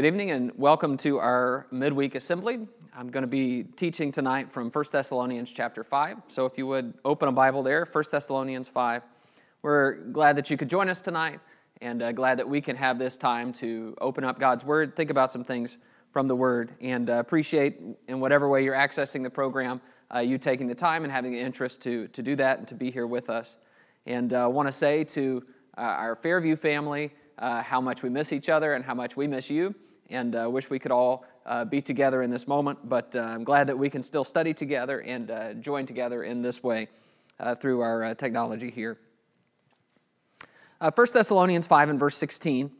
[0.00, 2.66] Good evening and welcome to our midweek assembly.
[2.96, 6.16] I'm going to be teaching tonight from 1 Thessalonians chapter 5.
[6.28, 9.02] So if you would open a Bible there, 1 Thessalonians 5.
[9.60, 11.40] We're glad that you could join us tonight
[11.82, 15.10] and uh, glad that we can have this time to open up God's Word, think
[15.10, 15.76] about some things
[16.12, 17.78] from the Word, and uh, appreciate
[18.08, 19.82] in whatever way you're accessing the program,
[20.14, 22.74] uh, you taking the time and having the interest to, to do that and to
[22.74, 23.58] be here with us.
[24.06, 25.44] And I uh, want to say to
[25.76, 29.26] uh, our Fairview family uh, how much we miss each other and how much we
[29.26, 29.74] miss you
[30.10, 32.88] and uh, wish we could all uh, be together in this moment.
[32.88, 36.42] But uh, I'm glad that we can still study together and uh, join together in
[36.42, 36.88] this way
[37.38, 38.98] uh, through our uh, technology here.
[40.80, 42.70] Uh, 1 Thessalonians 5 and verse 16.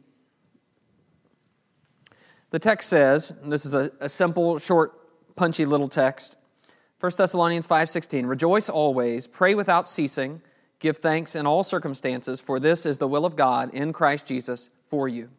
[2.49, 6.35] The text says, this is a, a simple, short, punchy little text.
[6.99, 10.41] 1 Thessalonians 5:16 Rejoice always, pray without ceasing,
[10.77, 14.69] give thanks in all circumstances, for this is the will of God in Christ Jesus
[14.85, 15.29] for you.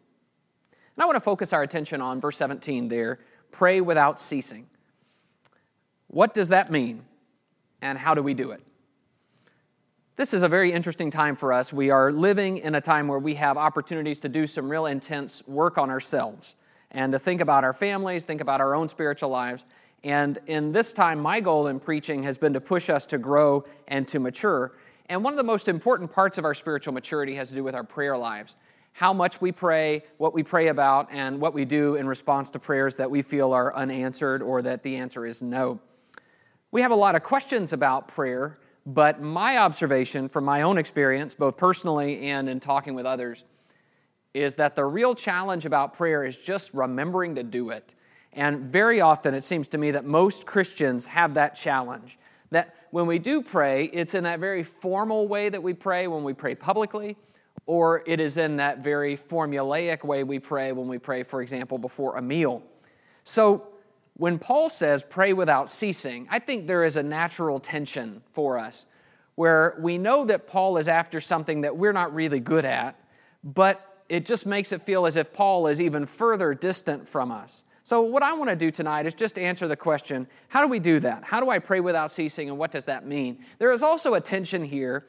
[0.96, 3.18] And I want to focus our attention on verse 17 there
[3.50, 4.66] pray without ceasing.
[6.08, 7.04] What does that mean?
[7.80, 8.62] And how do we do it?
[10.16, 11.72] This is a very interesting time for us.
[11.72, 15.42] We are living in a time where we have opportunities to do some real intense
[15.46, 16.56] work on ourselves
[16.90, 19.64] and to think about our families, think about our own spiritual lives.
[20.04, 23.64] And in this time, my goal in preaching has been to push us to grow
[23.88, 24.72] and to mature.
[25.06, 27.74] And one of the most important parts of our spiritual maturity has to do with
[27.74, 28.54] our prayer lives
[28.92, 32.58] how much we pray, what we pray about, and what we do in response to
[32.58, 35.80] prayers that we feel are unanswered or that the answer is no.
[36.70, 41.34] We have a lot of questions about prayer, but my observation from my own experience,
[41.34, 43.44] both personally and in talking with others,
[44.34, 47.94] is that the real challenge about prayer is just remembering to do it.
[48.32, 52.18] And very often it seems to me that most Christians have that challenge.
[52.50, 56.24] That when we do pray, it's in that very formal way that we pray when
[56.24, 57.16] we pray publicly
[57.66, 61.78] or it is in that very formulaic way we pray when we pray, for example,
[61.78, 62.62] before a meal.
[63.24, 63.68] So,
[64.14, 68.84] when Paul says pray without ceasing, I think there is a natural tension for us
[69.36, 72.98] where we know that Paul is after something that we're not really good at,
[73.42, 77.64] but it just makes it feel as if Paul is even further distant from us.
[77.84, 80.78] So, what I want to do tonight is just answer the question how do we
[80.78, 81.24] do that?
[81.24, 83.44] How do I pray without ceasing, and what does that mean?
[83.58, 85.06] There is also a tension here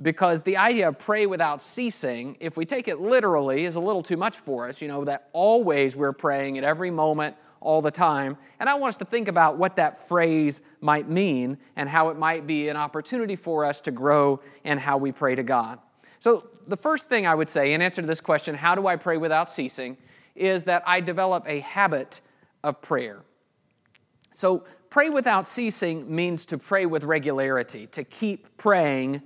[0.00, 4.02] because the idea of pray without ceasing, if we take it literally, is a little
[4.02, 4.82] too much for us.
[4.82, 8.36] You know, that always we're praying at every moment, all the time.
[8.60, 12.16] And I want us to think about what that phrase might mean and how it
[12.16, 15.80] might be an opportunity for us to grow and how we pray to God.
[16.20, 18.96] So, the first thing I would say in answer to this question, how do I
[18.96, 19.96] pray without ceasing,
[20.34, 22.20] is that I develop a habit
[22.64, 23.22] of prayer.
[24.32, 29.22] So, pray without ceasing means to pray with regularity, to keep praying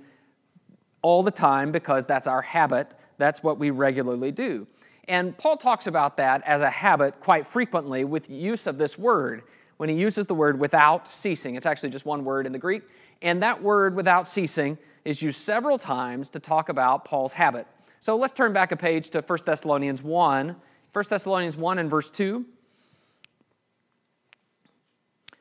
[1.01, 2.91] all the time because that's our habit.
[3.17, 4.67] That's what we regularly do.
[5.07, 9.43] And Paul talks about that as a habit quite frequently with use of this word.
[9.77, 12.83] When he uses the word without ceasing, it's actually just one word in the Greek.
[13.21, 17.67] And that word without ceasing is used several times to talk about Paul's habit.
[17.99, 20.55] So let's turn back a page to 1 Thessalonians 1.
[20.93, 22.45] 1 Thessalonians 1 and verse 2.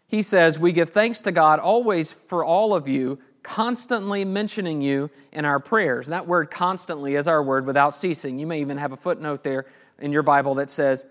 [0.06, 5.10] He says, We give thanks to God always for all of you constantly mentioning you
[5.32, 6.06] in our prayers.
[6.08, 8.38] And that word constantly is our word without ceasing.
[8.38, 9.66] You may even have a footnote there
[9.98, 11.06] in your Bible that says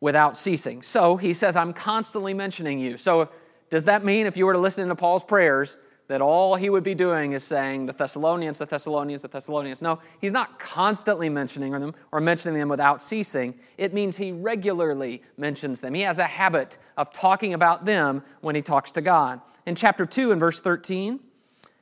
[0.00, 0.82] without ceasing.
[0.82, 2.98] So he says, I'm constantly mentioning you.
[2.98, 3.30] So
[3.70, 5.76] does that mean if you were to listen to Paul's prayers,
[6.06, 9.80] that all he would be doing is saying the Thessalonians, the Thessalonians, the Thessalonians.
[9.80, 13.54] No, he's not constantly mentioning them or mentioning them without ceasing.
[13.78, 15.94] It means he regularly mentions them.
[15.94, 19.40] He has a habit of talking about them when he talks to God.
[19.64, 21.20] In chapter 2 and verse 13,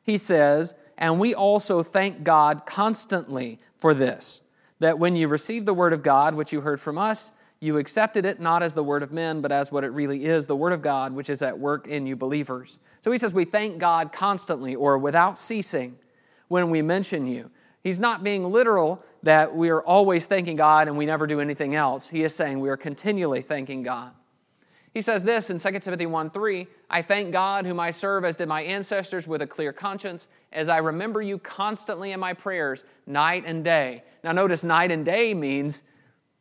[0.03, 4.41] he says, And we also thank God constantly for this,
[4.81, 8.25] that when you received the word of God, which you heard from us, you accepted
[8.25, 10.73] it not as the word of men, but as what it really is, the word
[10.73, 12.81] of God, which is at work in you believers.
[13.03, 15.97] So he says, We thank God constantly or without ceasing
[16.49, 17.51] when we mention you.
[17.83, 21.75] He's not being literal that we are always thanking God and we never do anything
[21.75, 22.09] else.
[22.09, 24.13] He is saying we are continually thanking God.
[24.93, 28.37] He says this in 2 Timothy 1 3 I thank God, whom I serve as
[28.37, 32.85] did my ancestors with a clear conscience, as I remember you constantly in my prayers,
[33.07, 34.05] night and day.
[34.23, 35.83] Now, notice night and day means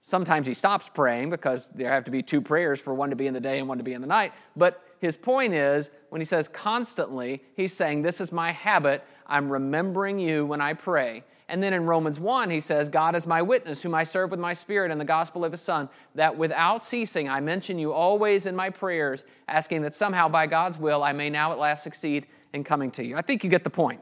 [0.02, 3.28] sometimes he stops praying because there have to be two prayers for one to be
[3.28, 4.34] in the day and one to be in the night.
[4.56, 9.04] But his point is, when he says constantly, he's saying, This is my habit.
[9.26, 11.24] I'm remembering you when I pray.
[11.52, 14.40] And then in Romans 1, he says, God is my witness, whom I serve with
[14.40, 18.46] my spirit in the gospel of his Son, that without ceasing I mention you always
[18.46, 22.26] in my prayers, asking that somehow by God's will I may now at last succeed
[22.54, 23.18] in coming to you.
[23.18, 24.00] I think you get the point.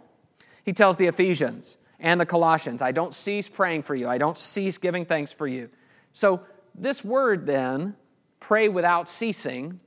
[0.63, 4.37] He tells the Ephesians and the Colossians, I don't cease praying for you, I don't
[4.37, 5.71] cease giving thanks for you.
[6.13, 6.41] So
[6.75, 7.95] this word then,
[8.39, 9.79] pray without ceasing,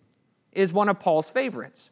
[0.50, 1.91] is one of Paul's favorites.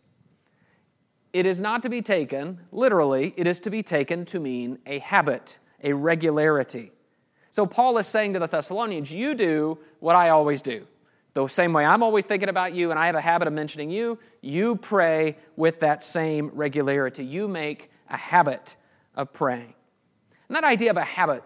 [1.32, 4.99] It is not to be taken, literally, it is to be taken to mean a
[4.99, 6.93] habit, a regularity.
[7.50, 10.87] So Paul is saying to the Thessalonians, You do what I always do.
[11.35, 13.91] The same way I'm always thinking about you and I have a habit of mentioning
[13.91, 17.25] you, you pray with that same regularity.
[17.25, 18.75] You make a habit
[19.15, 19.75] of praying.
[20.49, 21.44] And that idea of a habit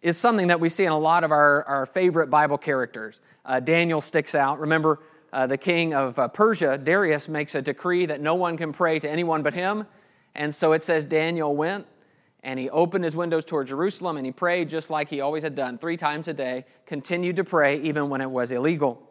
[0.00, 3.20] is something that we see in a lot of our, our favorite Bible characters.
[3.44, 4.58] Uh, Daniel sticks out.
[4.58, 5.00] Remember,
[5.32, 8.98] uh, the king of uh, Persia, Darius, makes a decree that no one can pray
[8.98, 9.86] to anyone but him.
[10.34, 11.86] And so it says Daniel went
[12.42, 15.54] and he opened his windows toward Jerusalem and he prayed just like he always had
[15.54, 19.02] done, three times a day, continued to pray even when it was illegal.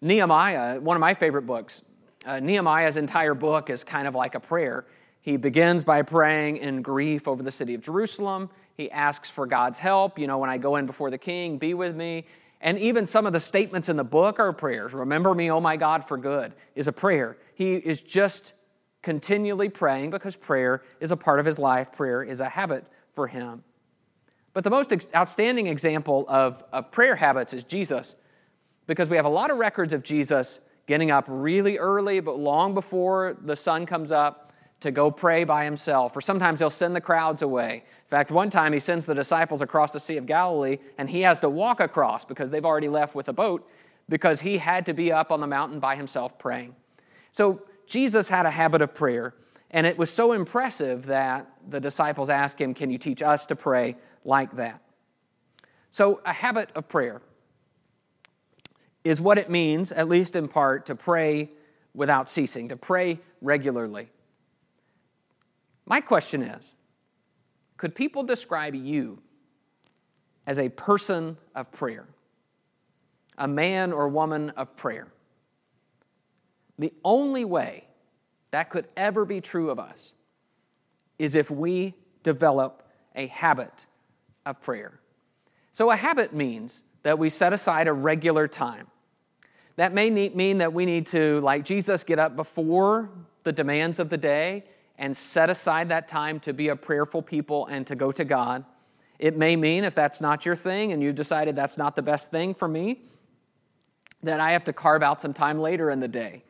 [0.00, 1.82] Nehemiah, one of my favorite books,
[2.24, 4.86] uh, Nehemiah's entire book is kind of like a prayer.
[5.22, 8.48] He begins by praying in grief over the city of Jerusalem.
[8.74, 10.18] He asks for God's help.
[10.18, 12.26] You know, when I go in before the king, be with me.
[12.62, 14.92] And even some of the statements in the book are prayers.
[14.92, 17.36] Remember me, oh my God, for good is a prayer.
[17.54, 18.52] He is just
[19.02, 23.26] continually praying because prayer is a part of his life, prayer is a habit for
[23.26, 23.64] him.
[24.52, 28.16] But the most outstanding example of, of prayer habits is Jesus,
[28.86, 32.74] because we have a lot of records of Jesus getting up really early, but long
[32.74, 36.16] before the sun comes up to go pray by himself.
[36.16, 37.84] Or sometimes he'll send the crowds away.
[37.84, 41.20] In fact, one time he sends the disciples across the Sea of Galilee, and he
[41.20, 43.68] has to walk across because they've already left with a boat
[44.08, 46.74] because he had to be up on the mountain by himself praying.
[47.30, 49.34] So Jesus had a habit of prayer,
[49.72, 53.56] and it was so impressive that the disciples asked him, Can you teach us to
[53.56, 54.80] pray like that?
[55.90, 57.20] So, a habit of prayer
[59.02, 61.50] is what it means, at least in part, to pray
[61.92, 64.08] without ceasing, to pray regularly.
[65.84, 66.76] My question is
[67.76, 69.20] could people describe you
[70.46, 72.06] as a person of prayer,
[73.36, 75.08] a man or woman of prayer?
[76.80, 77.84] The only way
[78.52, 80.14] that could ever be true of us
[81.18, 82.82] is if we develop
[83.14, 83.86] a habit
[84.46, 84.98] of prayer.
[85.74, 88.86] So, a habit means that we set aside a regular time.
[89.76, 93.10] That may mean that we need to, like Jesus, get up before
[93.44, 94.64] the demands of the day
[94.96, 98.64] and set aside that time to be a prayerful people and to go to God.
[99.18, 102.30] It may mean, if that's not your thing and you've decided that's not the best
[102.30, 103.02] thing for me,
[104.22, 106.42] that I have to carve out some time later in the day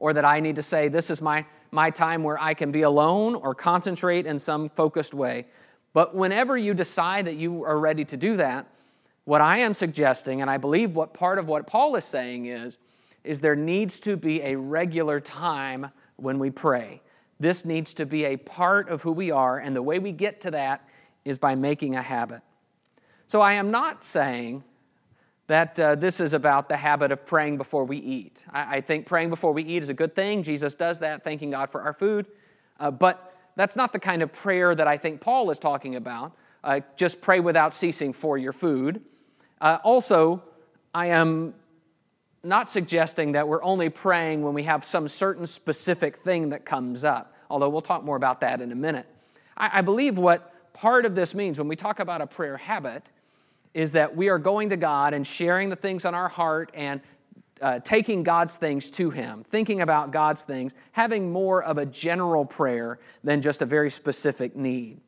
[0.00, 2.82] or that I need to say, this is my, my time where I can be
[2.82, 5.46] alone or concentrate in some focused way.
[5.92, 8.66] But whenever you decide that you are ready to do that,
[9.24, 12.78] what I am suggesting, and I believe what part of what Paul is saying is,
[13.22, 17.02] is there needs to be a regular time when we pray.
[17.38, 20.40] This needs to be a part of who we are, and the way we get
[20.42, 20.88] to that
[21.24, 22.40] is by making a habit.
[23.26, 24.64] So I am not saying
[25.50, 28.44] that uh, this is about the habit of praying before we eat.
[28.52, 30.44] I, I, think praying before we eat is a good thing.
[30.44, 32.26] Jesus does that, thanking God for our food.
[32.78, 36.36] Uh, but that's not the kind of prayer that I think Paul is talking about.
[36.62, 39.02] Uh, just pray without ceasing for your food.
[39.60, 40.40] Uh, also,
[40.94, 41.54] I am
[42.44, 47.02] not suggesting that we're only praying when we have some certain specific thing that comes
[47.02, 49.08] up, although we'll talk more about that in a minute.
[49.56, 53.02] I, I believe what part of this means when we talk about a prayer habit
[53.74, 57.00] is that we are going to God and sharing the things on our heart and
[57.60, 62.44] uh, taking God's things to Him, thinking about God's things, having more of a general
[62.44, 65.00] prayer than just a very specific need.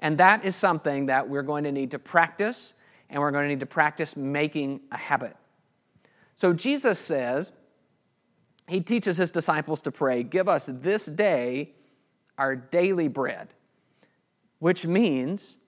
[0.00, 2.74] And that is something that we're going to need to practice,
[3.10, 5.36] and we're going to need to practice making a habit.
[6.34, 7.52] So Jesus says,
[8.66, 11.72] He teaches His disciples to pray, Give us this day
[12.38, 13.48] our daily bread,
[14.58, 15.58] which means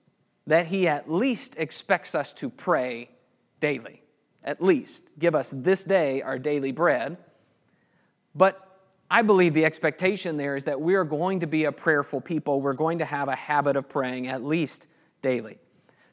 [0.47, 3.09] that he at least expects us to pray
[3.59, 4.01] daily.
[4.43, 5.03] At least.
[5.19, 7.17] Give us this day our daily bread.
[8.33, 8.63] But
[9.11, 12.61] I believe the expectation there is that we are going to be a prayerful people.
[12.61, 14.87] We're going to have a habit of praying at least
[15.21, 15.57] daily.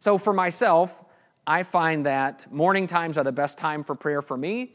[0.00, 1.02] So for myself,
[1.46, 4.72] I find that morning times are the best time for prayer for me.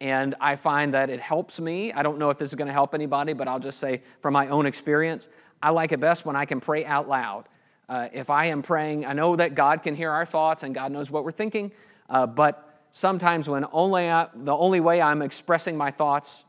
[0.00, 1.92] And I find that it helps me.
[1.92, 4.32] I don't know if this is going to help anybody, but I'll just say from
[4.32, 5.28] my own experience,
[5.62, 7.44] I like it best when I can pray out loud.
[7.92, 10.92] Uh, if I am praying, I know that God can hear our thoughts and God
[10.92, 11.72] knows what we're thinking,
[12.08, 16.44] uh, but sometimes when only I, the only way I'm expressing my thoughts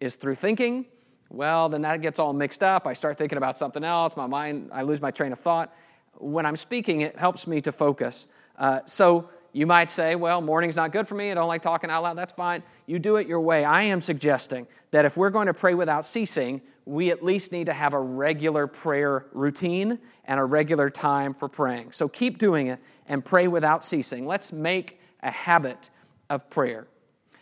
[0.00, 0.86] is through thinking,
[1.30, 2.84] well, then that gets all mixed up.
[2.84, 4.16] I start thinking about something else.
[4.16, 5.72] My mind, I lose my train of thought.
[6.14, 8.26] When I'm speaking, it helps me to focus.
[8.58, 11.30] Uh, so you might say, well, morning's not good for me.
[11.30, 12.18] I don't like talking out loud.
[12.18, 12.64] That's fine.
[12.86, 13.64] You do it your way.
[13.64, 17.66] I am suggesting that if we're going to pray without ceasing, we at least need
[17.66, 21.90] to have a regular prayer routine and a regular time for praying.
[21.92, 24.24] So keep doing it and pray without ceasing.
[24.24, 25.90] Let's make a habit
[26.30, 26.86] of prayer.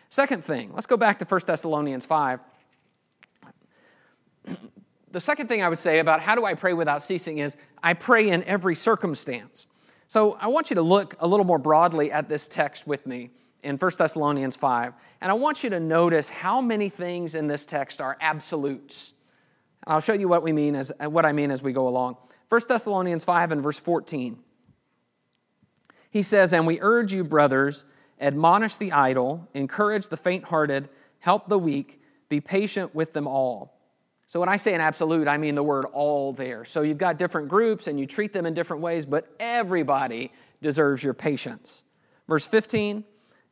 [0.08, 2.40] Second thing, let's go back to 1 Thessalonians 5.
[5.10, 7.94] The second thing I would say about how do I pray without ceasing is I
[7.94, 9.68] pray in every circumstance.
[10.08, 13.30] So I want you to look a little more broadly at this text with me
[13.62, 14.92] in 1 Thessalonians 5.
[15.20, 19.12] And I want you to notice how many things in this text are absolutes.
[19.87, 22.17] I'll show you what we mean as uh, what I mean as we go along.
[22.49, 24.38] 1 Thessalonians 5 and verse 14.
[26.11, 27.85] He says, And we urge you, brothers,
[28.21, 30.88] admonish the idle, encourage the faint hearted,
[31.19, 33.75] help the weak, be patient with them all.
[34.26, 36.64] So when I say an absolute, I mean the word all there.
[36.64, 41.03] So you've got different groups and you treat them in different ways, but everybody deserves
[41.03, 41.85] your patience.
[42.26, 43.05] Verse 15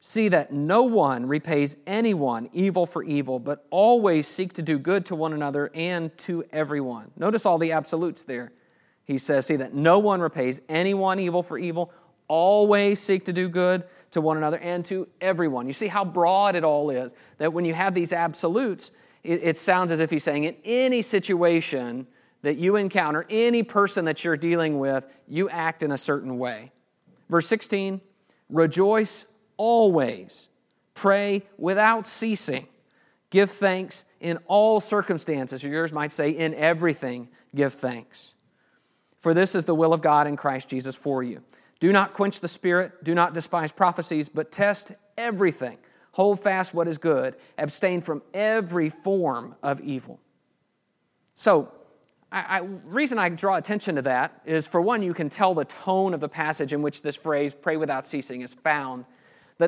[0.04, 5.06] See that no one repays anyone evil for evil, but always seek to do good
[5.06, 7.12] to one another and to everyone.
[7.16, 8.50] Notice all the absolutes there.
[9.04, 11.92] He says, See that no one repays anyone evil for evil,
[12.26, 15.68] always seek to do good to one another and to everyone.
[15.68, 17.14] You see how broad it all is.
[17.38, 18.90] That when you have these absolutes,
[19.22, 22.08] it, it, sounds as if he's saying, in any situation
[22.42, 26.72] that you encounter, any person that you're dealing with, you act in a certain way.
[27.30, 28.00] Verse 16,
[28.48, 30.48] rejoice always,
[30.94, 32.66] pray without ceasing,
[33.30, 38.34] give thanks in all circumstances, or yours might say, in everything, give thanks.
[39.20, 41.42] For this is the will of God in Christ Jesus for you.
[41.80, 45.78] Do not quench the spirit, do not despise prophecies, but test everything.
[46.12, 50.20] Hold fast what is good, abstain from every form of evil.
[51.34, 51.72] So,
[52.34, 56.14] I, reason I draw attention to that is for one, you can tell the tone
[56.14, 59.04] of the passage in which this phrase, pray without ceasing, is found.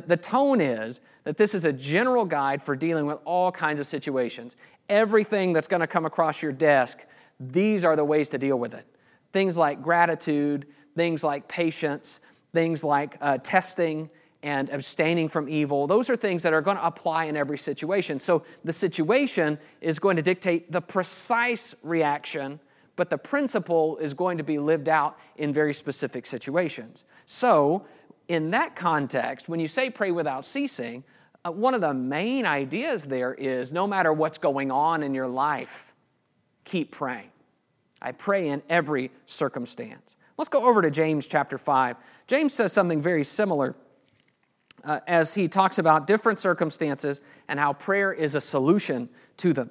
[0.00, 3.86] The tone is that this is a general guide for dealing with all kinds of
[3.86, 4.56] situations.
[4.88, 6.98] Everything that's going to come across your desk,
[7.40, 8.86] these are the ways to deal with it.
[9.32, 12.20] Things like gratitude, things like patience,
[12.52, 14.10] things like uh, testing
[14.42, 15.86] and abstaining from evil.
[15.86, 18.20] Those are things that are going to apply in every situation.
[18.20, 22.60] So the situation is going to dictate the precise reaction,
[22.94, 27.06] but the principle is going to be lived out in very specific situations.
[27.24, 27.86] So,
[28.28, 31.04] in that context, when you say pray without ceasing,
[31.44, 35.28] uh, one of the main ideas there is no matter what's going on in your
[35.28, 35.92] life,
[36.64, 37.30] keep praying.
[38.00, 40.16] I pray in every circumstance.
[40.36, 41.96] Let's go over to James chapter 5.
[42.26, 43.76] James says something very similar
[44.84, 49.70] uh, as he talks about different circumstances and how prayer is a solution to them.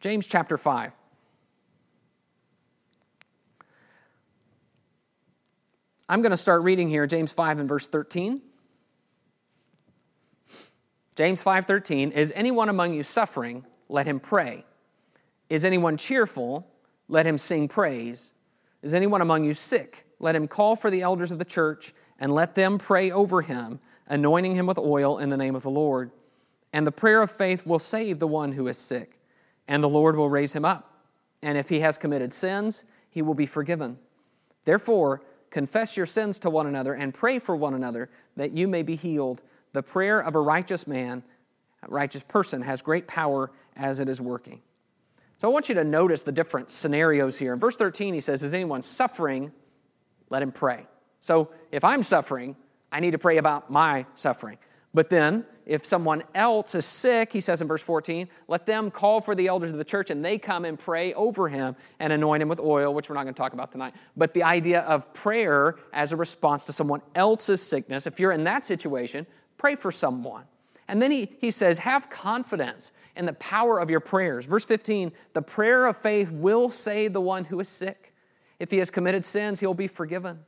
[0.00, 0.92] James chapter 5.
[6.08, 8.40] I'm going to start reading here James 5 and verse 13.
[11.16, 14.64] James 5:13 Is anyone among you suffering let him pray
[15.48, 16.70] Is anyone cheerful
[17.08, 18.32] let him sing praise
[18.82, 20.06] is anyone among you sick?
[20.20, 23.80] Let him call for the elders of the church and let them pray over him,
[24.06, 26.10] anointing him with oil in the name of the Lord.
[26.72, 29.18] And the prayer of faith will save the one who is sick,
[29.66, 31.04] and the Lord will raise him up.
[31.42, 33.98] And if he has committed sins, he will be forgiven.
[34.64, 38.82] Therefore, confess your sins to one another and pray for one another that you may
[38.82, 39.42] be healed.
[39.72, 41.22] The prayer of a righteous man,
[41.82, 44.60] a righteous person, has great power as it is working.
[45.38, 47.52] So I want you to notice the different scenarios here.
[47.52, 49.52] In verse 13, he says, Is anyone suffering?
[50.30, 50.86] Let him pray.
[51.20, 52.56] So if I'm suffering,
[52.90, 54.58] I need to pray about my suffering.
[54.92, 59.20] But then, if someone else is sick, he says in verse 14, let them call
[59.20, 62.42] for the elders of the church and they come and pray over him and anoint
[62.42, 63.92] him with oil, which we're not going to talk about tonight.
[64.16, 68.44] But the idea of prayer as a response to someone else's sickness, if you're in
[68.44, 69.26] that situation,
[69.58, 70.44] pray for someone.
[70.88, 74.46] And then he, he says, have confidence in the power of your prayers.
[74.46, 78.14] Verse 15 the prayer of faith will save the one who is sick.
[78.58, 80.40] If he has committed sins, he'll be forgiven.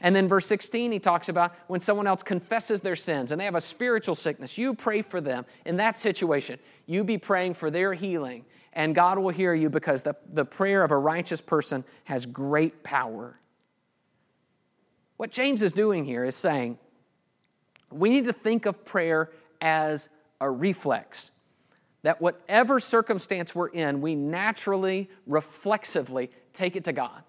[0.00, 3.46] And then verse 16, he talks about when someone else confesses their sins and they
[3.46, 5.46] have a spiritual sickness, you pray for them.
[5.64, 10.02] In that situation, you be praying for their healing, and God will hear you because
[10.02, 13.40] the, the prayer of a righteous person has great power.
[15.16, 16.78] What James is doing here is saying
[17.90, 20.08] we need to think of prayer as
[20.40, 21.30] a reflex
[22.02, 27.24] that whatever circumstance we're in, we naturally, reflexively take it to God.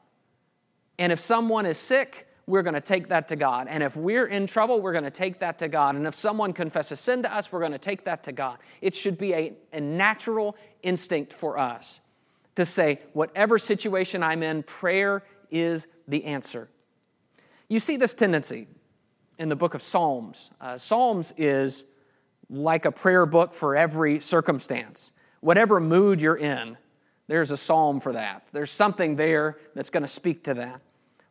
[1.00, 3.68] And if someone is sick, we're going to take that to God.
[3.70, 5.96] And if we're in trouble, we're going to take that to God.
[5.96, 8.58] And if someone confesses sin to us, we're going to take that to God.
[8.82, 12.00] It should be a, a natural instinct for us
[12.56, 16.70] to say, whatever situation I'm in, prayer is the answer.
[17.68, 18.68] You see this tendency
[19.38, 20.50] in the book of Psalms.
[20.60, 21.84] Uh, Psalms is
[22.50, 25.12] like a prayer book for every circumstance.
[25.42, 26.78] Whatever mood you're in,
[27.28, 28.48] there's a psalm for that.
[28.54, 30.82] There's something there that's going to speak to that.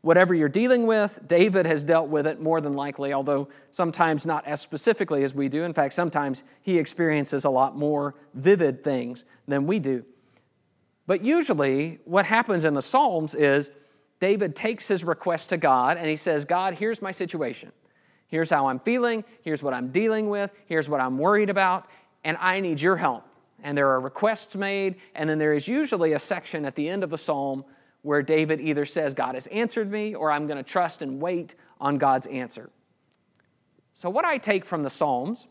[0.07, 4.47] Whatever you're dealing with, David has dealt with it more than likely, although sometimes not
[4.47, 5.65] as specifically as we do.
[5.65, 10.05] In fact, sometimes he experiences a lot more vivid things than we do.
[11.09, 13.73] But usually, what happens in the Psalms is
[14.21, 17.73] David takes his request to God and he says, God, here's my situation.
[18.29, 19.25] Here's how I'm feeling.
[19.43, 20.53] Here's what I'm dealing with.
[20.67, 21.91] Here's what I'm worried about.
[22.23, 23.25] And I need your help.
[23.61, 25.01] And there are requests made.
[25.17, 27.65] And then there is usually a section at the end of the psalm
[28.07, 31.57] where David either says, God has answered me, or I'm going to trust and wait
[31.81, 32.71] on God's answer.
[33.95, 35.49] So, what I take from the Psalms,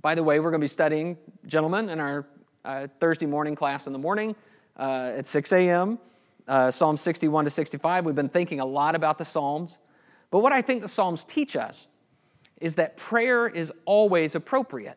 [0.00, 2.26] by the way, we're going to be studying, gentlemen, in our
[2.64, 4.36] uh, Thursday morning class in the morning
[4.78, 5.98] uh, at 6 a.m.,
[6.46, 8.06] uh, Psalm 61 to 65.
[8.06, 9.78] We've been thinking a lot about the Psalms.
[10.30, 11.88] But what I think the Psalms teach us
[12.60, 14.96] is that prayer is always appropriate.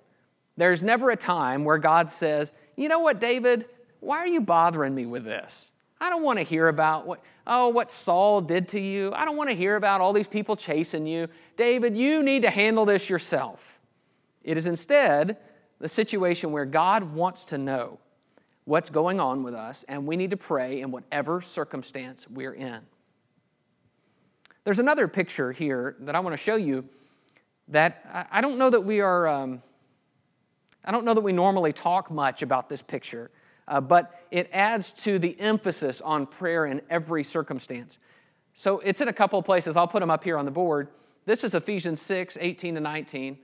[0.57, 3.65] There's never a time where God says, You know what, David?
[3.99, 5.71] Why are you bothering me with this?
[5.99, 9.13] I don't want to hear about what, oh, what Saul did to you.
[9.13, 11.29] I don't want to hear about all these people chasing you.
[11.57, 13.79] David, you need to handle this yourself.
[14.43, 15.37] It is instead
[15.79, 17.99] the situation where God wants to know
[18.65, 22.81] what's going on with us, and we need to pray in whatever circumstance we're in.
[24.63, 26.85] There's another picture here that I want to show you
[27.67, 29.61] that I don't know that we are, um,
[30.83, 33.31] I don't know that we normally talk much about this picture
[33.67, 37.99] uh, but it adds to the emphasis on prayer in every circumstance.
[38.53, 39.75] So it's in a couple of places.
[39.75, 40.87] I'll put them up here on the board.
[41.25, 43.37] This is Ephesians 6 18 to 19.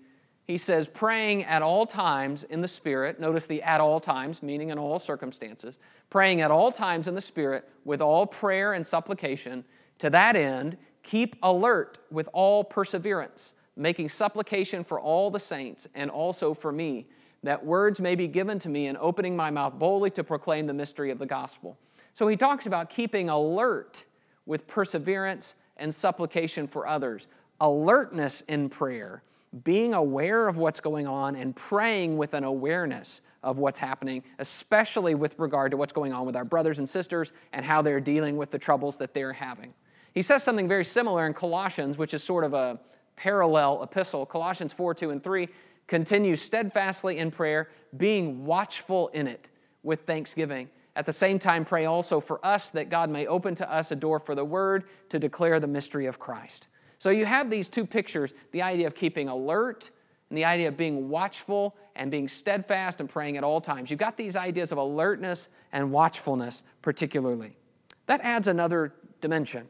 [0.46, 3.20] He says, praying at all times in the Spirit.
[3.20, 5.78] Notice the at all times, meaning in all circumstances.
[6.10, 9.64] Praying at all times in the Spirit with all prayer and supplication.
[10.00, 16.10] To that end, keep alert with all perseverance, making supplication for all the saints and
[16.10, 17.08] also for me
[17.44, 20.74] that words may be given to me in opening my mouth boldly to proclaim the
[20.74, 21.78] mystery of the gospel.
[22.14, 24.04] So he talks about keeping alert
[24.46, 27.28] with perseverance and supplication for others,
[27.60, 29.24] alertness in prayer,
[29.64, 35.16] being aware of what's going on, and praying with an awareness of what's happening, especially
[35.16, 38.38] with regard to what's going on with our brothers and sisters and how they're dealing
[38.38, 39.74] with the troubles that they're having.
[40.14, 42.80] He says something very similar in Colossians, which is sort of a
[43.16, 44.26] parallel epistle.
[44.26, 45.48] Colossians 4 2 and 3
[45.92, 49.52] Continue steadfastly in prayer, being watchful in it
[49.84, 50.70] with thanksgiving.
[50.96, 53.98] At the same time, pray also for us that God may open to us a
[53.98, 56.70] door for the word to declare the mystery of Christ.
[56.98, 59.90] So you have these two pictures the idea of keeping alert
[60.30, 63.92] and the idea of being watchful and being steadfast and praying at all times.
[63.92, 67.58] You've got these ideas of alertness and watchfulness, particularly.
[68.06, 69.68] That adds another dimension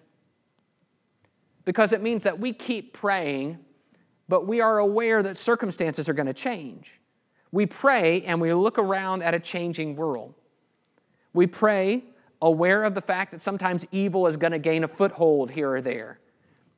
[1.66, 3.58] because it means that we keep praying
[4.32, 7.02] but we are aware that circumstances are going to change.
[7.52, 10.34] We pray and we look around at a changing world.
[11.34, 12.06] We pray
[12.42, 15.82] aware of the fact that sometimes evil is going to gain a foothold here or
[15.82, 16.22] there.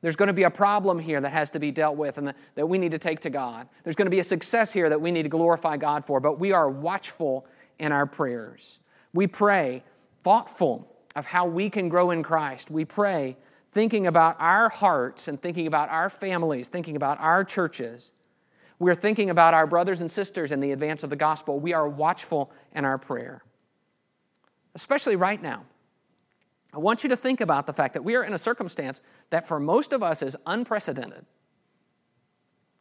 [0.00, 2.66] There's going to be a problem here that has to be dealt with and that
[2.68, 3.68] we need to take to God.
[3.84, 6.40] There's going to be a success here that we need to glorify God for, but
[6.40, 7.46] we are watchful
[7.78, 8.80] in our prayers.
[9.12, 9.84] We pray
[10.24, 12.68] thoughtful of how we can grow in Christ.
[12.68, 13.36] We pray
[13.74, 18.12] thinking about our hearts and thinking about our families, thinking about our churches.
[18.78, 21.58] We're thinking about our brothers and sisters in the advance of the gospel.
[21.58, 23.42] We are watchful in our prayer,
[24.76, 25.64] especially right now.
[26.72, 29.48] I want you to think about the fact that we are in a circumstance that
[29.48, 31.26] for most of us is unprecedented.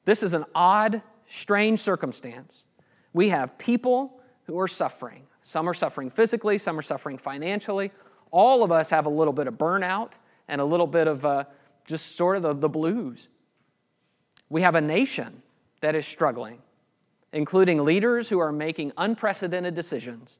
[0.05, 2.65] This is an odd, strange circumstance.
[3.13, 5.23] We have people who are suffering.
[5.41, 7.91] Some are suffering physically, some are suffering financially.
[8.29, 10.13] All of us have a little bit of burnout
[10.47, 11.45] and a little bit of uh,
[11.85, 13.29] just sort of the, the blues.
[14.49, 15.41] We have a nation
[15.81, 16.61] that is struggling,
[17.31, 20.39] including leaders who are making unprecedented decisions,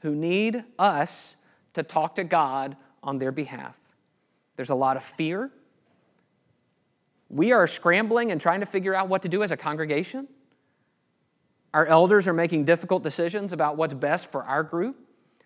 [0.00, 1.36] who need us
[1.74, 3.78] to talk to God on their behalf.
[4.56, 5.50] There's a lot of fear.
[7.28, 10.28] We are scrambling and trying to figure out what to do as a congregation.
[11.72, 14.96] Our elders are making difficult decisions about what's best for our group.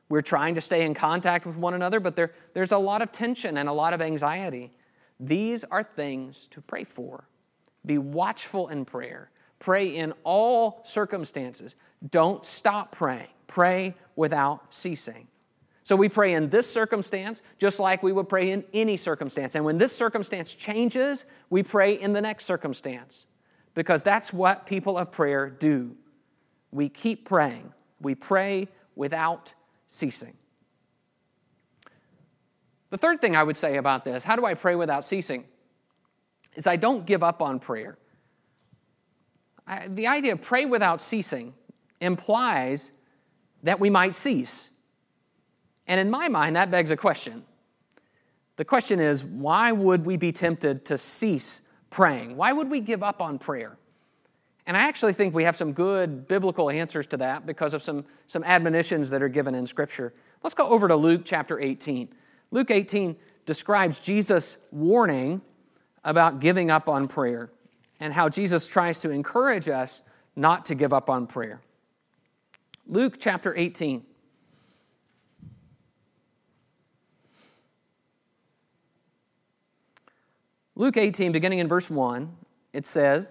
[0.08, 3.10] We're trying to stay in contact with one another, but there, there's a lot of
[3.10, 4.72] tension and a lot of anxiety.
[5.18, 7.24] These are things to pray for.
[7.86, 9.30] Be watchful in prayer.
[9.58, 11.76] Pray in all circumstances.
[12.10, 13.28] Don't stop praying.
[13.46, 15.28] Pray without ceasing.
[15.82, 19.54] So we pray in this circumstance just like we would pray in any circumstance.
[19.54, 23.26] And when this circumstance changes, we pray in the next circumstance
[23.74, 25.96] because that's what people of prayer do.
[26.70, 27.72] We keep praying.
[28.00, 29.53] We pray without
[29.86, 30.34] ceasing.
[32.90, 35.44] The third thing I would say about this how do I pray without ceasing?
[36.54, 37.98] Is I don't give up on prayer.
[39.66, 41.54] I, the idea of pray without ceasing
[42.00, 42.92] implies
[43.64, 44.70] that we might cease.
[45.86, 47.44] And in my mind, that begs a question
[48.56, 52.36] The question is, why would we be tempted to cease praying?
[52.36, 53.76] Why would we give up on prayer?
[54.66, 58.04] And I actually think we have some good biblical answers to that because of some,
[58.26, 60.14] some admonitions that are given in Scripture.
[60.42, 62.08] Let's go over to Luke chapter 18.
[62.50, 65.42] Luke 18 describes Jesus' warning
[66.02, 67.50] about giving up on prayer
[68.00, 70.02] and how Jesus tries to encourage us
[70.34, 71.60] not to give up on prayer.
[72.86, 74.04] Luke chapter 18.
[80.76, 82.34] Luke 18, beginning in verse 1,
[82.72, 83.30] it says,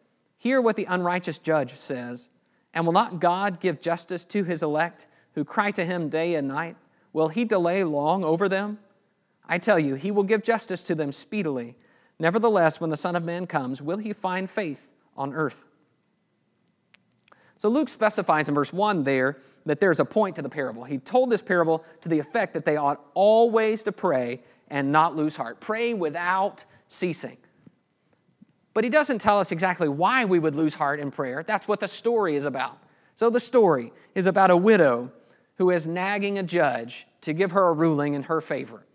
[0.41, 2.29] Hear what the unrighteous judge says.
[2.73, 6.47] And will not God give justice to his elect who cry to him day and
[6.47, 6.77] night?
[7.13, 8.79] Will he delay long over them?
[9.47, 11.75] I tell you, he will give justice to them speedily.
[12.17, 15.67] Nevertheless, when the Son of Man comes, will he find faith on earth?
[17.57, 20.85] So Luke specifies in verse 1 there that there's a point to the parable.
[20.85, 25.15] He told this parable to the effect that they ought always to pray and not
[25.15, 25.59] lose heart.
[25.59, 27.37] Pray without ceasing.
[28.73, 31.43] But he doesn't tell us exactly why we would lose heart in prayer.
[31.43, 32.77] That's what the story is about.
[33.15, 35.11] So the story is about a widow
[35.55, 38.85] who is nagging a judge to give her a ruling in her favor.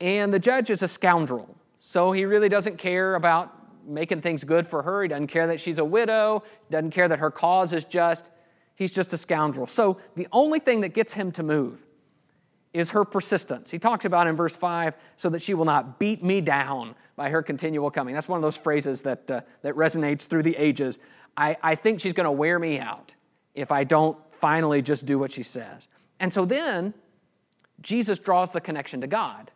[0.00, 3.52] And the judge is a scoundrel, so he really doesn't care about
[3.86, 5.02] making things good for her.
[5.02, 8.30] He doesn't care that she's a widow, doesn't care that her cause is just.
[8.74, 9.66] He's just a scoundrel.
[9.66, 11.84] So the only thing that gets him to move
[12.72, 13.70] is her persistence.
[13.70, 17.30] He talks about in verse 5 so that she will not beat me down by
[17.30, 18.14] her continual coming.
[18.14, 20.98] That's one of those phrases that, uh, that resonates through the ages.
[21.36, 23.14] I, I think she's going to wear me out
[23.54, 25.88] if I don't finally just do what she says.
[26.18, 26.94] And so then
[27.80, 29.50] Jesus draws the connection to God.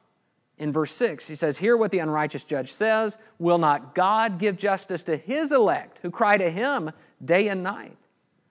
[0.59, 3.19] In verse 6, he says, Hear what the unrighteous judge says.
[3.38, 6.90] Will not God give justice to his elect who cry to him
[7.23, 7.99] day and night?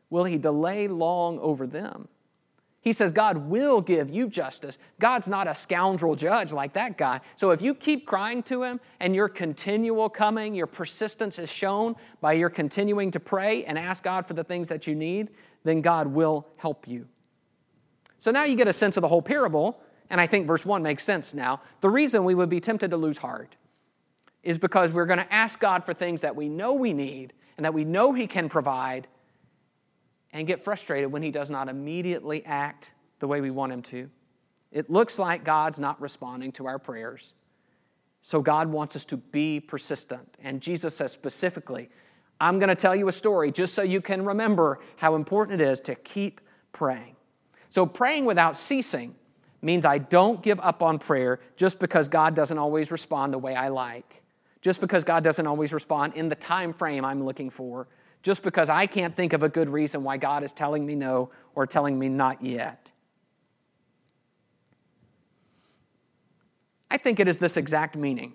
[0.10, 2.08] Will he delay long over them?
[2.86, 4.78] He says God will give you justice.
[5.00, 7.20] God's not a scoundrel judge like that guy.
[7.36, 11.96] So if you keep crying to him and your continual coming, your persistence is shown
[12.22, 15.32] by your continuing to pray and ask God for the things that you need,
[15.64, 17.08] then God will help you.
[18.20, 20.84] So now you get a sense of the whole parable, and I think verse 1
[20.84, 21.62] makes sense now.
[21.82, 23.56] The reason we would be tempted to lose heart
[24.44, 27.66] is because we're going to ask God for things that we know we need and
[27.66, 29.08] that we know He can provide,
[30.36, 34.10] and get frustrated when he does not immediately act the way we want him to.
[34.70, 37.34] It looks like God's not responding to our prayers.
[38.22, 40.36] So God wants us to be persistent.
[40.44, 41.90] And Jesus says specifically,
[42.38, 45.66] I'm going to tell you a story just so you can remember how important it
[45.70, 46.42] is to keep
[46.74, 47.16] praying.
[47.70, 49.16] So praying without ceasing
[49.62, 53.56] means I don't give up on prayer just because God doesn't always respond the way
[53.56, 54.22] I like.
[54.60, 57.88] Just because God doesn't always respond in the time frame I'm looking for
[58.26, 61.30] just because I can't think of a good reason why God is telling me no
[61.54, 62.92] or telling me not yet.
[66.90, 68.34] I think it is this exact meaning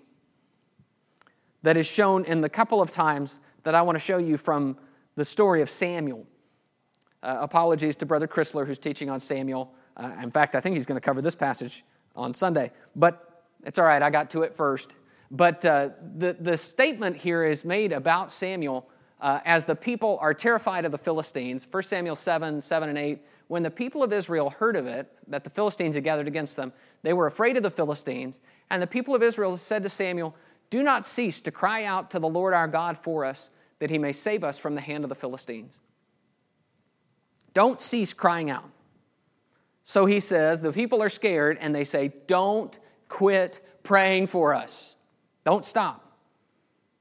[1.63, 4.77] that is shown in the couple of times that I want to show you from
[5.17, 6.25] the story of Samuel.
[7.21, 9.73] Uh, apologies to Brother Chrysler, who's teaching on Samuel.
[9.97, 11.83] Uh, in fact, I think he's going to cover this passage
[12.15, 14.93] on Sunday, but it's all right, I got to it first.
[15.29, 18.87] But uh, the, the statement here is made about Samuel
[19.21, 21.67] uh, as the people are terrified of the Philistines.
[21.69, 23.21] 1 Samuel 7 7 and 8.
[23.47, 26.73] When the people of Israel heard of it, that the Philistines had gathered against them,
[27.03, 28.39] they were afraid of the Philistines.
[28.69, 30.35] And the people of Israel said to Samuel,
[30.69, 33.97] Do not cease to cry out to the Lord our God for us, that he
[33.97, 35.77] may save us from the hand of the Philistines.
[37.53, 38.69] Don't cease crying out.
[39.83, 42.77] So he says, the people are scared and they say, Don't
[43.09, 44.95] quit praying for us.
[45.43, 46.10] Don't stop.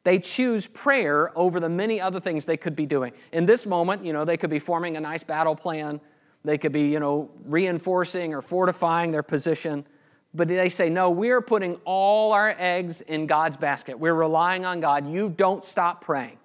[0.02, 3.12] They choose prayer over the many other things they could be doing.
[3.32, 6.00] In this moment, you know, they could be forming a nice battle plan.
[6.44, 9.84] They could be, you know, reinforcing or fortifying their position.
[10.32, 13.98] But they say, no, we're putting all our eggs in God's basket.
[13.98, 15.10] We're relying on God.
[15.10, 16.38] You don't stop praying.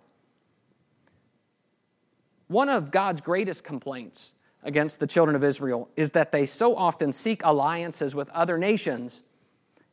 [2.48, 7.12] One of God's greatest complaints against the children of Israel is that they so often
[7.12, 9.22] seek alliances with other nations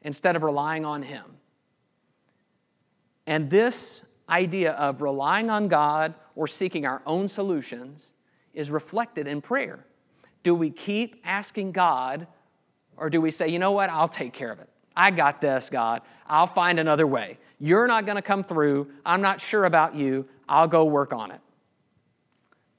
[0.01, 1.25] instead of relying on Him.
[3.26, 8.11] And this idea of relying on God or seeking our own solutions
[8.54, 9.85] is reflected in prayer.
[10.42, 12.26] Do we keep asking God,
[12.96, 14.68] or do we say, you know what, I'll take care of it?
[14.96, 16.02] I got this, God.
[16.26, 17.38] I'll find another way.
[17.58, 18.90] You're not going to come through.
[19.06, 20.28] I'm not sure about you.
[20.48, 21.40] I'll go work on it.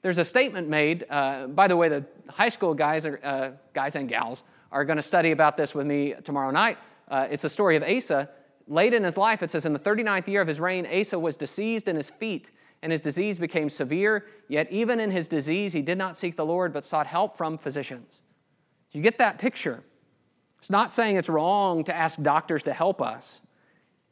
[0.02, 3.96] There's a statement made, uh, by the way, the high school guys, are, uh, guys
[3.96, 6.78] and gals are going to study about this with me tomorrow night.
[7.08, 8.28] Uh, it's a story of Asa.
[8.66, 11.36] Late in his life, it says, in the 39th year of his reign, Asa was
[11.36, 12.50] diseased in his feet,
[12.82, 14.26] and his disease became severe.
[14.48, 17.58] Yet, even in his disease, he did not seek the Lord, but sought help from
[17.58, 18.22] physicians.
[18.92, 19.82] You get that picture.
[20.58, 23.42] It's not saying it's wrong to ask doctors to help us.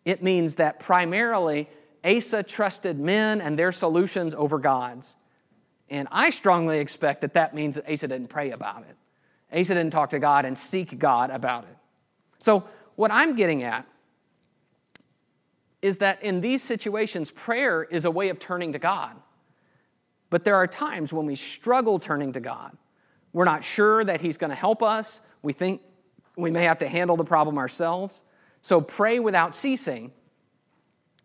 [0.05, 1.69] It means that primarily
[2.05, 5.17] Asa trusted men and their solutions over God's.
[5.89, 8.97] And I strongly expect that that means that Asa didn't pray about it.
[9.59, 11.77] Asa didn't talk to God and seek God about it.
[12.39, 12.65] So,
[12.97, 13.87] what I'm getting at
[15.83, 19.17] is that in these situations, prayer is a way of turning to God.
[20.31, 22.77] But there are times when we struggle turning to God.
[23.33, 25.21] We're not sure that He's going to help us.
[25.43, 25.83] We think
[26.37, 28.23] we may have to handle the problem ourselves.
[28.63, 30.13] So, pray without ceasing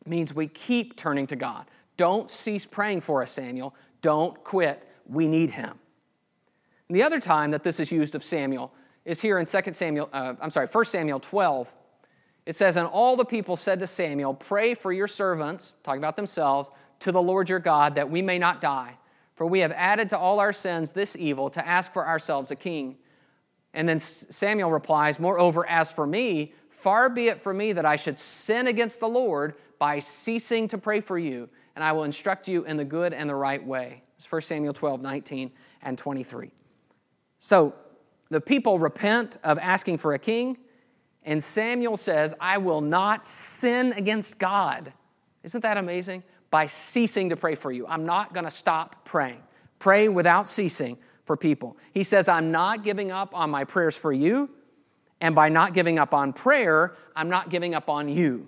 [0.06, 1.66] means we keep turning to God.
[1.98, 3.76] Don't cease praying for us, Samuel.
[4.02, 4.88] Don't quit.
[5.06, 5.78] We need him.
[6.88, 8.72] And the other time that this is used of Samuel
[9.06, 11.72] is here in 2 Samuel, uh, I'm sorry, 1 Samuel 12.
[12.48, 16.16] It says, And all the people said to Samuel, Pray for your servants, talking about
[16.16, 18.98] themselves, to the Lord your God, that we may not die.
[19.36, 22.56] For we have added to all our sins this evil to ask for ourselves a
[22.56, 22.96] king.
[23.74, 27.98] And then Samuel replies, Moreover, as for me, far be it from me that I
[27.98, 32.48] should sin against the Lord by ceasing to pray for you and I will instruct
[32.48, 34.02] you in the good and the right way.
[34.18, 35.52] It's 1 Samuel 12, 19
[35.84, 36.50] and 23.
[37.38, 37.76] So
[38.32, 40.58] the people repent of asking for a king,
[41.28, 44.94] and Samuel says, I will not sin against God.
[45.44, 46.24] Isn't that amazing?
[46.50, 47.86] By ceasing to pray for you.
[47.86, 49.44] I'm not going to stop praying.
[49.78, 51.76] Pray without ceasing for people.
[51.94, 54.50] He says, I'm not giving up on my prayers for you,
[55.20, 58.48] and by not giving up on prayer, I'm not giving up on you.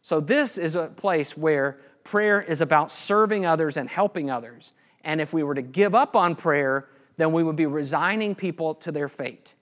[0.00, 4.72] So, this is a place where prayer is about serving others and helping others.
[5.04, 8.74] And if we were to give up on prayer, then we would be resigning people
[8.76, 9.54] to their fate.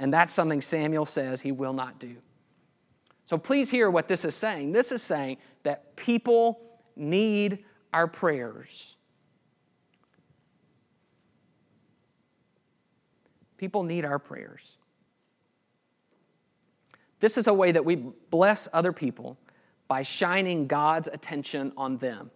[0.00, 2.16] And that's something Samuel says he will not do.
[3.26, 4.72] So please hear what this is saying.
[4.72, 6.58] This is saying that people
[6.96, 8.96] need our prayers.
[13.58, 14.78] People need our prayers.
[17.20, 19.36] This is a way that we bless other people
[19.86, 22.30] by shining God's attention on them.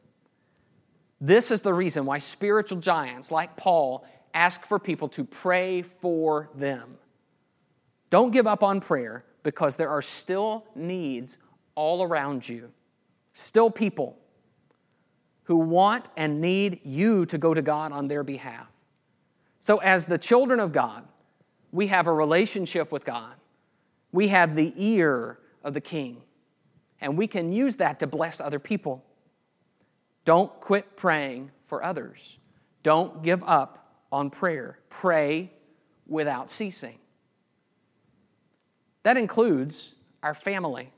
[1.19, 6.51] This is the reason why spiritual giants like Paul ask for people to pray for
[6.55, 6.99] them.
[8.15, 11.37] Don't give up on prayer because there are still needs
[11.75, 12.71] all around you,
[13.33, 14.17] still people
[15.43, 18.69] who want and need you to go to God on their behalf.
[19.59, 21.03] So, as the children of God,
[21.73, 23.35] we have a relationship with God,
[24.13, 26.23] we have the ear of the King
[27.01, 29.05] and we can use that to bless other people.
[30.25, 32.39] Don't quit praying for others.
[32.85, 34.79] Don't give up on prayer.
[34.89, 35.51] Pray
[36.07, 37.01] without ceasing.
[39.05, 40.93] That includes our family.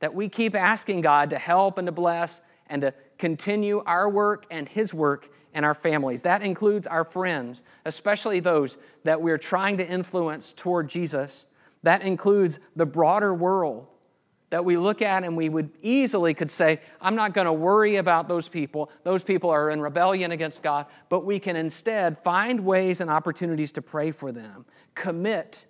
[0.00, 4.46] That we keep asking God to help and to bless and to continue our work
[4.50, 6.22] and His work in our families.
[6.22, 11.46] That includes our friends, especially those that we're trying to influence toward Jesus.
[11.82, 13.86] That includes the broader world
[14.52, 17.96] that we look at and we would easily could say, I'm not going to worry
[17.96, 18.90] about those people.
[19.02, 20.86] Those people are in rebellion against God.
[21.08, 24.66] But we can instead find ways and opportunities to pray for them.
[24.94, 25.64] Commit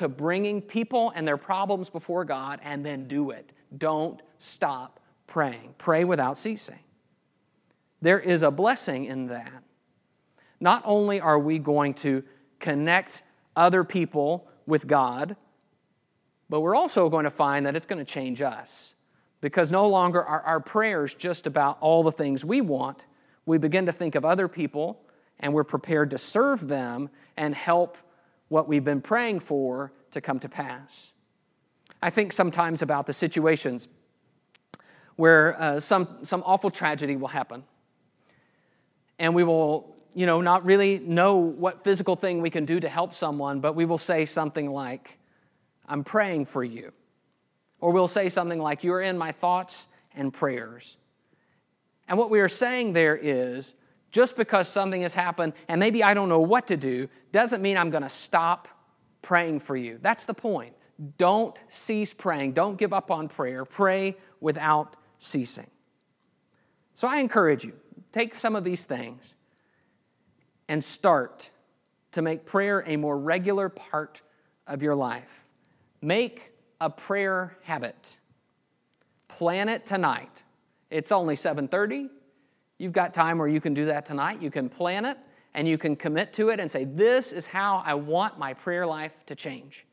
[0.00, 3.52] to bringing people and their problems before God and then do it.
[3.76, 5.74] Don't stop praying.
[5.76, 6.78] Pray without ceasing.
[8.00, 9.62] There is a blessing in that.
[10.58, 12.24] Not only are we going to
[12.60, 13.22] connect
[13.54, 15.36] other people with God,
[16.48, 18.94] but we're also going to find that it's going to change us
[19.42, 23.04] because no longer are our prayers just about all the things we want.
[23.44, 25.02] We begin to think of other people
[25.40, 27.98] and we're prepared to serve them and help
[28.50, 31.14] what we've been praying for to come to pass.
[32.02, 33.88] I think sometimes about the situations
[35.16, 37.64] where uh, some, some awful tragedy will happen
[39.18, 42.88] and we will you know not really know what physical thing we can do to
[42.88, 45.20] help someone but we will say something like
[45.90, 46.92] I'm praying for you.
[47.80, 50.96] Or we'll say something like, You're in my thoughts and prayers.
[52.08, 53.74] And what we are saying there is,
[54.10, 57.76] just because something has happened and maybe I don't know what to do, doesn't mean
[57.76, 58.68] I'm going to stop
[59.22, 59.98] praying for you.
[60.00, 60.74] That's the point.
[61.16, 62.52] Don't cease praying.
[62.52, 63.64] Don't give up on prayer.
[63.64, 65.68] Pray without ceasing.
[66.92, 67.72] So I encourage you,
[68.12, 69.34] take some of these things
[70.68, 71.50] and start
[72.12, 74.22] to make prayer a more regular part
[74.66, 75.44] of your life.
[76.02, 78.18] Make a prayer habit.
[79.28, 80.42] Plan it tonight.
[80.90, 82.10] It's only 7:30.
[82.80, 84.40] You've got time where you can do that tonight.
[84.40, 85.18] You can plan it
[85.52, 88.86] and you can commit to it and say, This is how I want my prayer
[88.86, 89.84] life to change.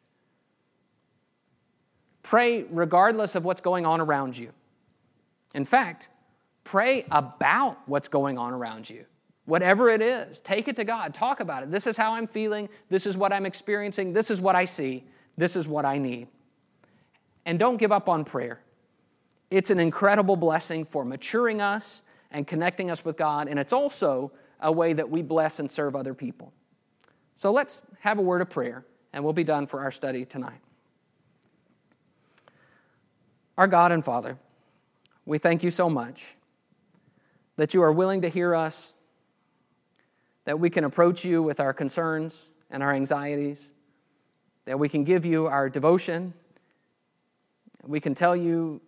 [2.23, 4.53] Pray regardless of what's going on around you.
[5.53, 6.07] In fact,
[6.63, 9.03] pray about what's going on around you.
[9.43, 11.13] Whatever it is, take it to God.
[11.13, 11.71] Talk about it.
[11.71, 12.69] This is how I'm feeling.
[12.87, 14.13] This is what I'm experiencing.
[14.13, 15.03] This is what I see.
[15.35, 16.29] This is what I need.
[17.45, 18.61] And don't give up on prayer.
[19.51, 24.31] It's an incredible blessing for maturing us and connecting us with God, and it's also
[24.59, 26.53] a way that we bless and serve other people.
[27.35, 30.59] So let's have a word of prayer, and we'll be done for our study tonight.
[33.57, 34.37] Our God and Father,
[35.25, 36.35] we thank you so much
[37.55, 38.93] that you are willing to hear us,
[40.45, 43.71] that we can approach you with our concerns and our anxieties,
[44.65, 46.33] that we can give you our devotion,
[47.83, 48.81] we can tell you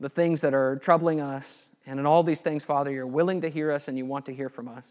[0.00, 1.68] the things that are troubling us.
[1.86, 4.34] And in all these things, Father, you're willing to hear us and you want to
[4.34, 4.86] hear from us.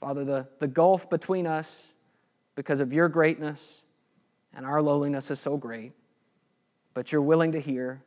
[0.00, 1.92] Father, the, the gulf between us,
[2.54, 3.82] because of your greatness
[4.54, 5.92] and our lowliness, is so great.
[6.94, 8.02] But you're willing to hear,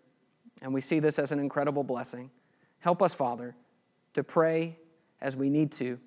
[0.61, 2.31] and we see this as an incredible blessing.
[2.79, 3.55] Help us, Father,
[4.13, 4.77] to pray
[5.21, 5.99] as we need to,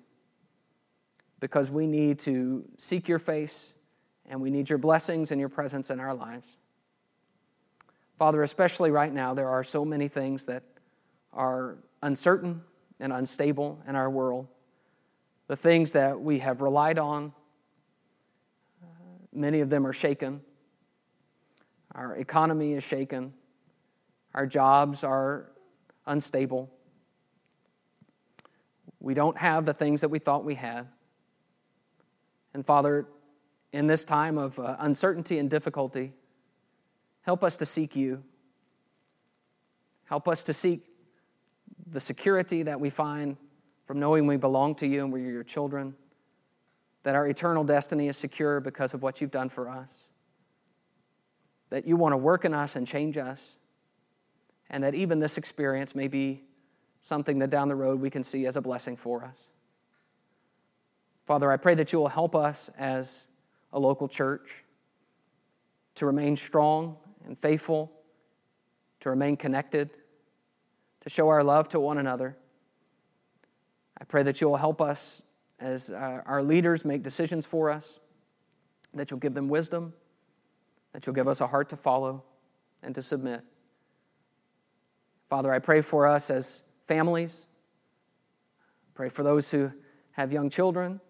[1.39, 3.73] because we need to seek your face
[4.29, 6.57] and we need your blessings and your presence in our lives.
[8.17, 10.63] Father, especially right now, there are so many things that
[11.33, 12.63] are uncertain
[12.99, 14.47] and unstable in our world
[15.47, 17.33] the things that we have relied on,
[19.33, 20.41] many of them are shaken.
[21.95, 23.33] Our economy is shaken.
[24.33, 25.49] Our jobs are
[26.05, 26.69] unstable.
[28.99, 30.87] We don't have the things that we thought we had.
[32.53, 33.07] And Father,
[33.71, 36.13] in this time of uh, uncertainty and difficulty,
[37.27, 38.23] help us to seek you.
[40.05, 40.85] Help us to seek
[41.85, 43.35] the security that we find
[43.85, 45.93] from knowing we belong to you and we're your children,
[47.03, 50.07] that our eternal destiny is secure because of what you've done for us,
[51.69, 53.57] that you want to work in us and change us,
[54.69, 56.45] and that even this experience may be
[57.01, 59.37] something that down the road we can see as a blessing for us.
[61.25, 63.27] Father, I pray that you will help us as
[63.73, 64.63] a local church
[65.95, 66.95] to remain strong
[67.27, 67.91] and faithful,
[69.01, 69.91] to remain connected,
[71.01, 72.35] to show our love to one another
[73.99, 75.21] I pray that you'll help us
[75.59, 77.99] as uh, our leaders make decisions for us,
[78.93, 79.93] that you'll give them wisdom,
[80.93, 82.23] that you'll give us a heart to follow
[82.83, 83.41] and to submit.
[85.29, 87.47] Father, I pray for us as families.
[88.93, 89.71] Pray for those who
[90.11, 91.01] have young children,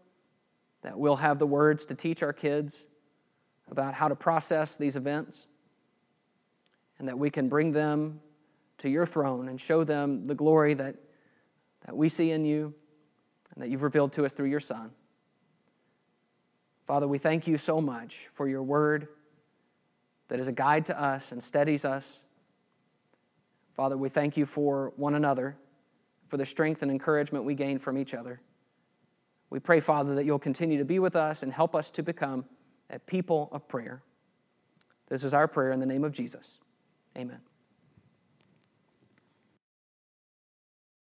[0.82, 2.88] that we'll have the words to teach our kids
[3.70, 5.48] about how to process these events,
[7.00, 8.20] and that we can bring them
[8.80, 10.96] to your throne and show them the glory that
[11.86, 12.74] that we see in you
[13.54, 14.92] and that you've revealed to us through your Son.
[16.86, 19.08] Father, we thank you so much for your word
[20.28, 22.22] that is a guide to us and steadies us.
[23.74, 25.58] Father, we thank you for one another,
[26.28, 28.42] for the strength and encouragement we gain from each other.
[29.50, 32.46] We pray, Father, that you'll continue to be with us and help us to become
[32.90, 34.02] a people of prayer.
[35.08, 36.60] This is our prayer in the name of Jesus.
[37.18, 37.47] Amen.